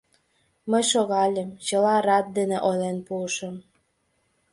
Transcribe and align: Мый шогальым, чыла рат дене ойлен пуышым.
Мый 0.69 0.83
шогальым, 0.91 1.49
чыла 1.65 1.95
рат 2.05 2.25
дене 2.37 2.57
ойлен 2.69 2.97
пуышым. 3.07 3.55